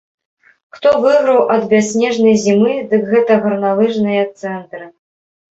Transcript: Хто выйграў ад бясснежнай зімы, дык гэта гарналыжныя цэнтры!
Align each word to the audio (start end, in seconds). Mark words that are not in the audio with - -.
Хто 0.77 0.89
выйграў 1.03 1.39
ад 1.57 1.67
бясснежнай 1.73 2.35
зімы, 2.45 2.71
дык 2.95 3.01
гэта 3.13 3.39
гарналыжныя 3.45 4.21
цэнтры! 4.39 4.85